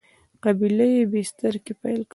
[0.43, 2.09] قبیله یي بستر کې پیل کړی.